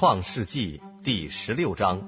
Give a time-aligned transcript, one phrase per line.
[0.00, 2.00] 创世纪第十六章，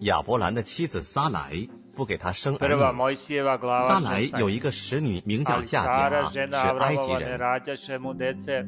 [0.00, 1.66] 亚伯兰的妻子撒莱
[1.96, 3.24] 不给他生儿女。
[3.24, 7.40] 撒莱有一个使女名叫夏甲，是埃及人。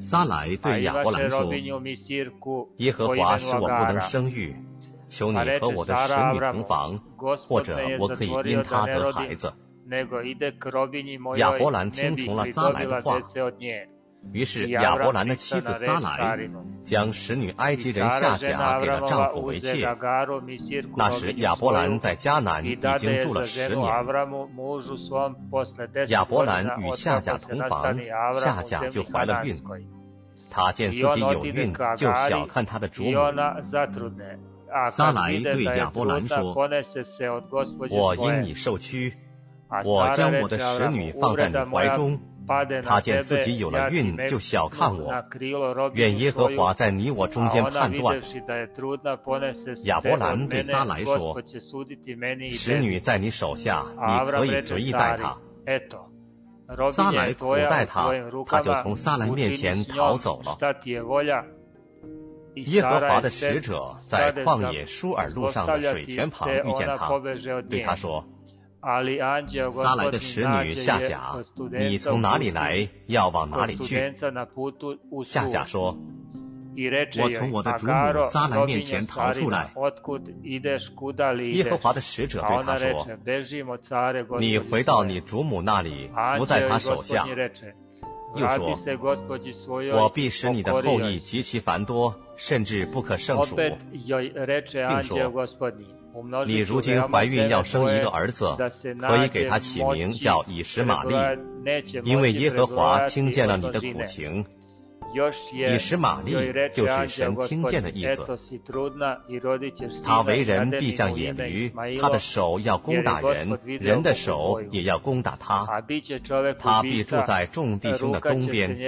[0.00, 1.52] 撒莱对亚伯兰说
[2.78, 4.56] ：“耶和华使我不能生育，
[5.10, 9.52] 求你和我的使女同房，或者我可以因她得孩子。”
[11.36, 13.20] 亚伯兰听从了撒莱的话。
[14.32, 16.38] 于是亚伯兰的妻子撒莱
[16.84, 19.88] 将使女埃及人夏甲给了丈夫为妾。
[20.96, 23.88] 那时亚伯兰在迦南已经住了十年。
[26.08, 27.96] 亚伯兰与夏甲同房，
[28.40, 29.56] 夏甲就怀了孕。
[30.50, 33.12] 他见自己有孕，就小看他的主母。
[34.94, 36.54] 撒莱对亚伯兰说，
[37.90, 39.14] 我因你受屈，
[39.84, 42.20] 我将我的使女放在你怀中。
[42.82, 45.12] 他见自己有了孕，就小看我。
[45.92, 48.20] 愿耶和华在你我中间判断。
[49.84, 51.42] 亚伯兰对撒莱说：
[52.50, 55.36] 「使女在你手下，你可以随意待她。」
[56.92, 58.12] 撒莱苦待她，
[58.46, 60.56] 她就从撒莱面前逃走了。
[62.54, 67.08] 耶和华的使者在旷野舒尔路上的水泉旁遇见他，
[67.68, 68.24] 对他说：
[69.84, 71.36] 撒来的使女夏甲，
[71.78, 72.88] 你从哪里来？
[73.06, 74.14] 要往哪里去？
[75.24, 75.98] 夏甲说
[77.20, 77.92] ：“我从我的主母
[78.32, 79.70] 撒来面前逃出来。”
[81.52, 83.06] 耶和华的使者对他说
[84.40, 87.26] ：“你回到你主母那里，不在他手下。”
[88.36, 88.74] 又说
[89.92, 93.54] ：“我必使你的后裔极其繁多，甚至不可胜数。”
[94.88, 95.97] 并说。
[96.46, 98.56] 你如今怀孕要生一个儿子，
[99.00, 101.14] 可以给他起名叫以实玛利，
[102.04, 104.44] 因为耶和华听见了你的苦情。
[105.54, 106.32] 以使马利
[106.72, 108.24] 就是神听见的意思。
[110.04, 115.66] 他为人必像野驴，他的手要攻打人，人的手也要攻打他。
[116.58, 118.78] 他必住在众弟兄的东边。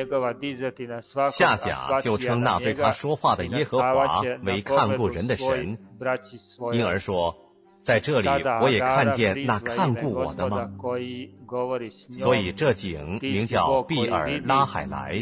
[1.33, 5.79] 夏甲就称那对他说话的耶和华为看过人的神，
[6.75, 7.50] 因而说。
[7.83, 8.29] 在这里
[8.63, 10.77] 我也看见那看过我的梦
[12.13, 15.19] 所以这井名叫毕尔拉海莱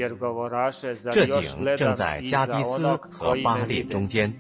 [1.13, 4.35] 这井正在加迪斯和巴列中间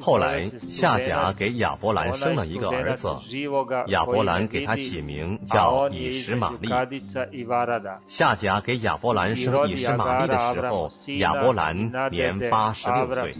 [0.00, 3.08] 后来，夏甲给亚伯兰生了一个儿子，
[3.88, 6.68] 亚伯兰给他起名叫以实玛利。
[8.06, 10.88] 夏甲给亚伯兰生以实玛利的时候，
[11.18, 13.32] 亚伯兰年八十六岁。